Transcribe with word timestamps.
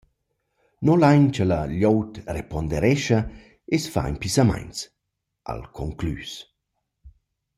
«Nus 0.83 0.93
vulain 0.97 1.23
cha 1.35 1.45
la 1.51 1.61
glieud 1.73 2.13
reponderescha 2.35 3.17
e’s 3.75 3.85
fa 3.93 4.01
impissamaints», 4.13 4.79
ha’l 5.45 5.61
conclüs. 5.79 6.31